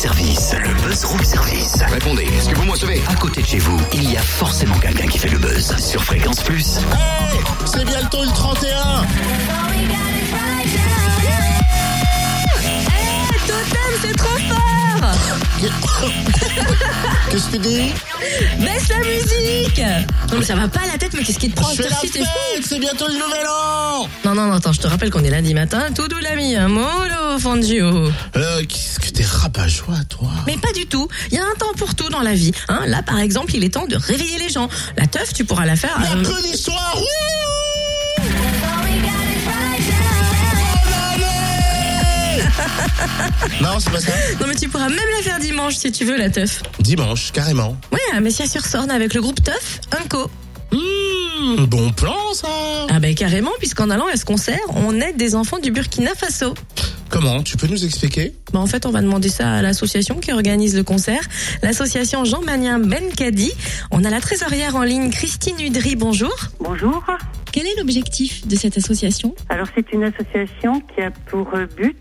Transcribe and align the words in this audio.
service. 0.00 0.54
Le 0.64 0.72
buzz 0.82 1.04
room 1.04 1.22
service. 1.22 1.82
Répondez, 1.86 2.22
est-ce 2.22 2.48
que 2.48 2.54
vous 2.54 2.64
me 2.64 2.70
recevez? 2.70 3.02
À 3.06 3.14
côté 3.16 3.42
de 3.42 3.46
chez 3.46 3.58
vous, 3.58 3.78
il 3.92 4.10
y 4.10 4.16
a 4.16 4.22
forcément 4.22 4.78
quelqu'un 4.78 5.06
qui 5.06 5.18
fait 5.18 5.28
le 5.28 5.36
buzz. 5.36 5.76
Sur 5.76 6.02
Fréquence 6.02 6.42
Plus. 6.42 6.78
Hey, 6.78 7.38
c'est 7.66 7.84
bientôt 7.84 8.24
le 8.24 8.30
31 8.30 9.04
Totem, 13.46 13.92
c'est 14.00 14.16
trop 14.16 14.38
fort 14.48 15.10
Qu'est-ce 17.30 17.46
que 17.48 17.52
tu 17.52 17.58
dis? 17.58 17.92
Musique 19.38 19.78
Non 20.32 20.38
mais 20.38 20.44
ça 20.44 20.54
va 20.54 20.68
pas 20.68 20.80
à 20.80 20.86
la 20.86 20.98
tête, 20.98 21.12
mais 21.14 21.22
qu'est-ce 21.22 21.38
qui 21.38 21.50
te 21.50 21.56
prend 21.60 21.70
Je 21.72 21.82
fais 21.82 21.88
la 21.88 21.96
fête, 21.96 22.64
c'est 22.66 22.78
bientôt 22.78 23.06
le 23.08 23.14
nouvel 23.14 23.46
an 23.48 24.06
Non, 24.24 24.34
non, 24.34 24.46
non, 24.46 24.52
attends, 24.54 24.72
je 24.72 24.80
te 24.80 24.86
rappelle 24.86 25.10
qu'on 25.10 25.24
est 25.24 25.30
lundi 25.30 25.54
matin, 25.54 25.86
tout 25.94 26.08
doux 26.08 26.18
l'ami, 26.18 26.56
un 26.56 26.68
molo 26.68 27.38
fangio. 27.38 28.10
euh, 28.36 28.62
Qu'est-ce 28.68 28.98
que 29.00 29.08
t'es 29.10 29.24
rabat-joie, 29.24 30.04
toi 30.08 30.28
Mais 30.46 30.56
pas 30.58 30.72
du 30.72 30.86
tout, 30.86 31.08
il 31.30 31.36
y 31.36 31.38
a 31.38 31.42
un 31.42 31.54
temps 31.58 31.72
pour 31.76 31.94
tout 31.94 32.08
dans 32.08 32.22
la 32.22 32.34
vie. 32.34 32.52
Hein. 32.68 32.80
Là, 32.86 33.02
par 33.02 33.18
exemple, 33.18 33.54
il 33.54 33.64
est 33.64 33.70
temps 33.74 33.86
de 33.86 33.96
réveiller 33.96 34.38
les 34.38 34.48
gens. 34.48 34.68
La 34.96 35.06
teuf, 35.06 35.32
tu 35.32 35.44
pourras 35.44 35.66
la 35.66 35.76
faire... 35.76 35.96
euh, 36.12 36.16
Mercredi 36.16 36.56
soir, 36.56 36.94
oui 36.96 37.06
Non, 43.62 43.78
c'est 43.78 43.90
pas 43.90 44.00
ça. 44.00 44.12
Non 44.40 44.46
mais 44.46 44.54
tu 44.54 44.68
pourras 44.68 44.88
même 44.88 44.98
la 45.16 45.22
faire 45.22 45.38
dimanche 45.38 45.74
si 45.76 45.90
tu 45.92 46.04
veux, 46.04 46.16
la 46.16 46.30
teuf. 46.30 46.62
Dimanche, 46.80 47.32
carrément. 47.32 47.76
Ouais, 47.92 47.98
à 48.16 48.20
Messia-sur-Sorne 48.20 48.90
avec 48.90 49.14
le 49.14 49.20
groupe 49.20 49.42
Teuf, 49.42 49.80
Unco. 49.98 50.30
Mmh, 50.72 51.64
bon 51.66 51.90
plan, 51.92 52.14
ça 52.32 52.48
Ah 52.90 53.00
ben 53.00 53.14
carrément, 53.14 53.50
puisqu'en 53.58 53.90
allant 53.90 54.06
à 54.06 54.16
ce 54.16 54.24
concert, 54.24 54.60
on 54.68 55.00
aide 55.00 55.16
des 55.16 55.34
enfants 55.34 55.58
du 55.58 55.70
Burkina 55.72 56.14
Faso. 56.14 56.54
Comment? 57.08 57.42
Tu 57.42 57.56
peux 57.56 57.66
nous 57.66 57.84
expliquer? 57.84 58.34
Bah 58.52 58.60
en 58.60 58.66
fait, 58.66 58.86
on 58.86 58.90
va 58.90 59.00
demander 59.00 59.28
ça 59.28 59.50
à 59.54 59.62
l'association 59.62 60.16
qui 60.20 60.32
organise 60.32 60.76
le 60.76 60.84
concert, 60.84 61.22
l'association 61.62 62.24
Jean 62.24 62.40
Manien 62.42 62.78
Benkadi. 62.78 63.52
On 63.90 64.04
a 64.04 64.10
la 64.10 64.20
trésorière 64.20 64.76
en 64.76 64.82
ligne 64.84 65.10
Christine 65.10 65.56
Udry, 65.60 65.96
bonjour. 65.96 66.34
Bonjour. 66.60 67.04
Quel 67.52 67.66
est 67.66 67.74
l'objectif 67.78 68.46
de 68.46 68.54
cette 68.54 68.76
association? 68.78 69.34
Alors 69.48 69.66
c'est 69.74 69.90
une 69.92 70.04
association 70.04 70.80
qui 70.94 71.02
a 71.02 71.10
pour 71.10 71.48
euh, 71.54 71.66
but 71.76 71.96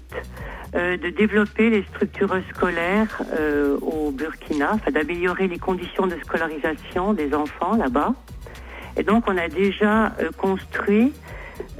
euh, 0.75 0.97
de 0.97 1.09
développer 1.09 1.69
les 1.69 1.83
structures 1.83 2.35
scolaires 2.53 3.21
euh, 3.39 3.77
au 3.81 4.11
Burkina, 4.11 4.77
d'améliorer 4.91 5.47
les 5.47 5.57
conditions 5.57 6.05
de 6.05 6.15
scolarisation 6.23 7.13
des 7.13 7.33
enfants 7.33 7.75
là-bas. 7.75 8.13
Et 8.97 9.03
donc 9.03 9.23
on 9.27 9.37
a 9.37 9.47
déjà 9.47 10.07
euh, 10.19 10.29
construit 10.37 11.13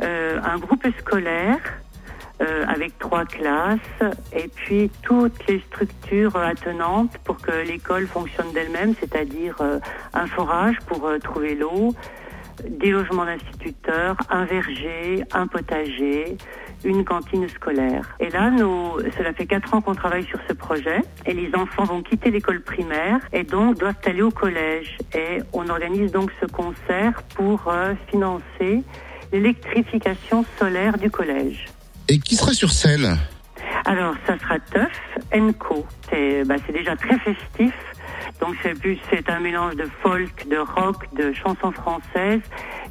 euh, 0.02 0.40
un 0.44 0.58
groupe 0.58 0.86
scolaire 1.00 1.60
euh, 2.42 2.66
avec 2.68 2.98
trois 2.98 3.26
classes 3.26 3.80
et 4.34 4.48
puis 4.48 4.90
toutes 5.04 5.46
les 5.48 5.60
structures 5.68 6.36
attenantes 6.38 7.18
pour 7.26 7.38
que 7.38 7.52
l'école 7.68 8.08
fonctionne 8.08 8.52
d'elle-même, 8.54 8.96
c'est-à-dire 9.00 9.56
euh, 9.62 9.80
un 10.14 10.26
forage 10.26 10.80
pour 10.88 11.08
trouver 11.22 11.56
l'eau, 11.56 11.94
des 12.68 12.92
logements 12.92 13.26
d'instituteurs, 13.26 14.18
un 14.30 14.46
verger, 14.46 15.24
un 15.32 15.48
potager, 15.48 16.38
une 16.84 17.04
cantine 17.04 17.48
scolaire. 17.50 18.16
Et 18.20 18.30
là, 18.30 18.50
nous, 18.50 19.00
cela 19.18 19.34
fait 19.34 19.46
quatre 19.46 19.74
ans 19.74 19.82
qu'on 19.82 19.96
travaille 19.96 20.26
sur 20.26 20.40
ce 20.48 20.54
projet 20.54 21.02
et 21.26 21.34
les 21.34 21.54
enfants 21.56 21.84
vont 21.84 22.02
quitter 22.02 22.32
l'école 22.32 22.62
primaire 22.62 23.20
et 23.34 23.44
donc 23.44 23.78
doivent 23.78 23.96
aller 24.06 24.22
au 24.22 24.32
collège. 24.32 24.98
Et 25.14 25.42
on 25.54 25.70
organise 25.70 26.12
donc 26.12 26.32
ce 26.42 26.46
concert 26.46 27.24
pour 27.36 27.68
euh, 27.68 27.94
financer 28.10 28.84
l'électrification 29.32 30.46
solaire 30.58 30.98
du 30.98 31.10
collège. 31.12 31.66
Et 32.08 32.20
qui 32.20 32.36
sera 32.36 32.54
sur 32.54 32.72
scène? 32.72 33.18
Alors, 33.86 34.16
ça 34.26 34.38
sera 34.40 34.60
Teuf 34.60 34.92
Enco. 35.34 35.86
C'est 36.10 36.44
bah, 36.44 36.56
c'est 36.66 36.74
déjà 36.74 36.96
très 36.96 37.18
festif. 37.20 37.74
Donc, 38.40 38.56
c'est 38.64 38.78
plus, 38.80 38.98
c'est 39.10 39.30
un 39.30 39.40
mélange 39.40 39.76
de 39.76 39.88
folk, 40.02 40.48
de 40.48 40.58
rock, 40.58 41.14
de 41.14 41.34
chansons 41.34 41.72
françaises, 41.72 42.42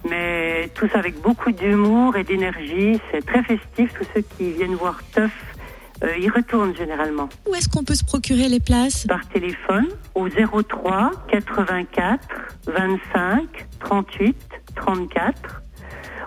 mais 0.08 0.70
tout 0.74 0.88
ça 0.88 0.98
avec 0.98 1.20
beaucoup 1.20 1.52
d'humour 1.52 2.16
et 2.16 2.24
d'énergie. 2.24 3.00
C'est 3.10 3.24
très 3.24 3.42
festif. 3.42 3.92
Tous 3.94 4.06
ceux 4.14 4.22
qui 4.36 4.52
viennent 4.52 4.74
voir 4.74 5.00
Teuf, 5.12 5.32
euh, 6.04 6.16
y 6.18 6.28
retournent 6.28 6.76
généralement. 6.76 7.28
Où 7.48 7.54
est-ce 7.54 7.68
qu'on 7.68 7.82
peut 7.82 7.94
se 7.94 8.04
procurer 8.04 8.48
les 8.48 8.60
places? 8.60 9.06
Par 9.06 9.26
téléphone 9.28 9.88
au 10.14 10.28
03 10.28 11.10
84 11.28 12.20
25 12.66 13.66
38 13.80 14.36
34 14.76 15.62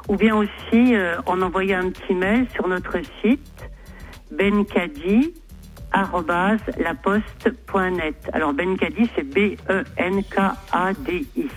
ou 0.10 0.16
bien 0.18 0.36
aussi 0.36 0.96
euh, 0.96 1.16
en 1.26 1.42
envoyant 1.42 1.80
un 1.80 1.90
petit 1.90 2.14
mail 2.14 2.48
sur 2.54 2.68
notre 2.68 2.98
site 3.22 3.70
benkadi 4.32 5.34
laposte.net. 6.78 8.16
Alors 8.34 8.54
Benkadi 8.54 9.10
c'est 9.16 9.24
B 9.24 9.58
E 9.70 9.84
N 9.98 10.24
K 10.24 10.38
A 10.72 10.94
D 10.94 11.26
I. 11.38 11.48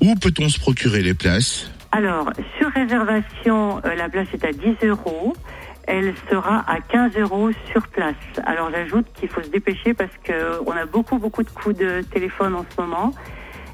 Où 0.00 0.14
peut-on 0.14 0.48
se 0.48 0.60
procurer 0.60 1.02
les 1.02 1.14
places? 1.14 1.70
Alors 1.92 2.30
sur 2.58 2.70
réservation, 2.70 3.80
euh, 3.84 3.94
la 3.94 4.08
place 4.08 4.28
est 4.32 4.44
à 4.44 4.52
10 4.52 4.86
euros. 4.86 5.34
Elle 5.86 6.14
sera 6.28 6.64
à 6.68 6.80
15 6.80 7.16
euros 7.16 7.50
sur 7.70 7.86
place. 7.88 8.14
Alors 8.44 8.70
j'ajoute 8.70 9.06
qu'il 9.14 9.28
faut 9.28 9.42
se 9.42 9.48
dépêcher 9.48 9.94
parce 9.94 10.10
que 10.24 10.60
on 10.66 10.72
a 10.72 10.84
beaucoup 10.84 11.18
beaucoup 11.18 11.42
de 11.42 11.50
coups 11.50 11.76
de 11.76 12.02
téléphone 12.02 12.54
en 12.54 12.66
ce 12.68 12.80
moment 12.80 13.14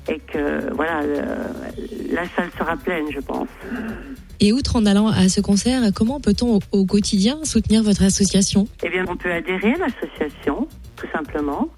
et 0.09 0.19
que 0.19 0.73
voilà 0.75 1.03
le- 1.03 2.15
la 2.15 2.23
salle 2.37 2.51
sera 2.59 2.77
pleine, 2.77 3.07
je 3.13 3.21
pense. 3.21 3.49
Et 4.41 4.53
outre 4.53 4.77
en 4.77 4.87
allant 4.87 5.07
à 5.09 5.29
ce 5.29 5.41
concert, 5.41 5.83
comment 5.95 6.19
peut-on 6.21 6.57
au, 6.57 6.61
au 6.73 6.85
quotidien 6.85 7.39
soutenir 7.45 7.83
votre 7.83 8.03
association? 8.03 8.67
Eh 8.83 8.89
bien, 8.91 9.05
on 9.09 9.17
peut 9.17 9.31
adhérer 9.33 9.75
à 9.75 9.79
l'association, 9.87 10.67
tout 10.97 11.07
simplement. 11.13 11.69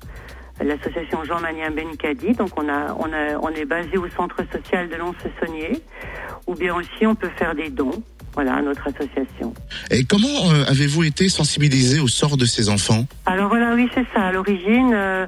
L'association 0.65 1.25
Jean 1.25 1.41
Manien 1.41 1.71
Benkadi. 1.71 2.33
Donc, 2.33 2.51
on 2.59 2.69
a, 2.69 2.95
on 2.99 3.13
a, 3.13 3.39
on 3.43 3.49
est 3.51 3.65
basé 3.67 3.99
au 3.99 4.09
centre 4.09 4.37
social 4.53 4.89
de 4.89 4.95
Lons-Saunier. 4.97 5.83
Ou 6.47 6.55
bien 6.55 6.75
aussi, 6.75 7.07
on 7.07 7.15
peut 7.15 7.31
faire 7.37 7.55
des 7.55 7.69
dons. 7.71 8.03
Voilà, 8.35 8.55
à 8.55 8.63
notre 8.63 8.89
association. 8.89 9.55
Et 9.93 10.05
comment 10.05 10.51
euh, 10.51 10.65
avez-vous 10.67 11.05
été 11.05 11.29
sensibilisé 11.29 12.01
au 12.01 12.09
sort 12.09 12.37
de 12.37 12.47
ces 12.47 12.69
enfants? 12.69 13.05
Alors 13.27 13.49
voilà, 13.49 13.75
oui, 13.75 13.89
c'est 13.95 14.07
ça. 14.13 14.23
À 14.23 14.33
l'origine, 14.33 14.91
euh, 14.93 15.27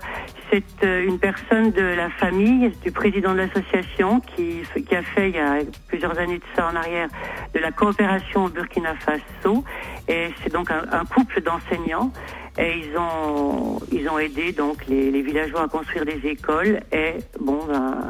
c'est 0.50 0.84
euh, 0.84 1.06
une 1.06 1.18
personne 1.18 1.70
de 1.72 1.82
la 1.82 2.10
famille 2.10 2.70
du 2.82 2.92
président 2.92 3.32
de 3.32 3.38
l'association 3.38 4.20
qui, 4.20 4.62
a 4.92 5.02
fait 5.02 5.30
il 5.30 5.36
y 5.36 5.38
a 5.38 5.58
plusieurs 5.88 6.18
années 6.18 6.38
de 6.38 6.44
ça 6.54 6.68
en 6.68 6.76
arrière 6.76 7.08
de 7.54 7.58
la 7.58 7.72
coopération 7.72 8.44
au 8.44 8.48
Burkina 8.48 8.94
Faso. 8.96 9.64
Et 10.08 10.30
c'est 10.42 10.52
donc 10.52 10.70
un, 10.70 11.04
couple 11.04 11.40
d'enseignants. 11.42 12.12
Et 12.58 12.78
ils 12.78 12.96
ont, 12.96 13.80
ils 13.92 14.08
ont 14.08 14.18
aidé 14.18 14.52
donc 14.52 14.86
les, 14.86 15.22
villageois 15.22 15.64
à 15.64 15.68
construire 15.68 16.06
des 16.06 16.20
écoles. 16.26 16.80
Et 16.92 17.14
bon, 17.40 17.60
ben, 17.66 18.08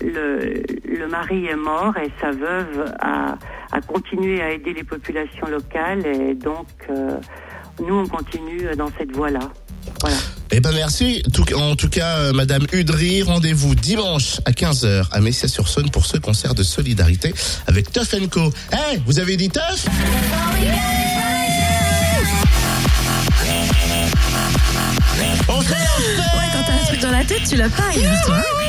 le, 0.00 1.06
mari 1.06 1.46
est 1.46 1.56
mort 1.56 1.96
et 1.96 2.10
sa 2.20 2.30
veuve 2.30 2.94
a, 3.00 3.36
continué 3.86 4.42
à 4.42 4.50
aider 4.50 4.74
les 4.74 4.84
populations 4.84 5.46
locales. 5.46 6.06
Et 6.06 6.34
donc, 6.34 6.66
euh, 6.90 7.18
nous, 7.80 7.94
on 7.94 8.06
continue 8.06 8.74
dans 8.76 8.90
cette 8.98 9.14
voie-là. 9.14 9.40
Eh 10.54 10.60
ben 10.60 10.72
merci. 10.72 11.22
En 11.56 11.76
tout 11.76 11.88
cas, 11.88 12.18
euh, 12.18 12.32
Madame 12.34 12.66
Udry, 12.72 13.22
rendez-vous 13.22 13.74
dimanche 13.74 14.38
à 14.44 14.50
15h 14.50 15.06
à 15.10 15.20
Messia-sur-Saône 15.20 15.90
pour 15.90 16.04
ce 16.04 16.18
concert 16.18 16.54
de 16.54 16.62
solidarité 16.62 17.32
avec 17.66 17.90
Tuff 17.90 18.14
Co. 18.30 18.52
Eh, 18.72 18.98
vous 19.06 19.18
avez 19.18 19.38
dit 19.38 19.48
Tuff? 19.48 19.86
On 25.48 25.60
fait 25.62 25.74
Ouais, 25.74 26.48
quand 26.52 26.62
t'as 26.66 26.74
un 26.74 26.86
truc 26.86 27.00
dans 27.00 27.10
la 27.10 27.24
tête, 27.24 27.48
tu 27.48 27.56
l'as 27.56 27.70
pas, 27.70 27.90
toi. 28.26 28.61